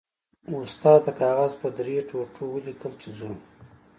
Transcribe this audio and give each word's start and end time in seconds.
استاد 0.59 0.99
د 1.05 1.07
کاغذ 1.19 1.51
په 1.61 1.67
درې 1.77 1.95
ټوټو 2.09 2.43
ولیکل 2.51 2.93
چې 3.01 3.09
ځو. 3.17 3.31